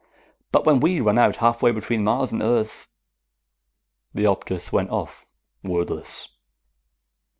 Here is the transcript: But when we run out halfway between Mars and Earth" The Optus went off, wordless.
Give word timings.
But 0.51 0.65
when 0.65 0.79
we 0.79 0.99
run 0.99 1.19
out 1.19 1.35
halfway 1.35 1.71
between 1.71 2.03
Mars 2.03 2.31
and 2.31 2.41
Earth" 2.41 2.87
The 4.15 4.23
Optus 4.25 4.71
went 4.71 4.89
off, 4.89 5.27
wordless. 5.61 6.27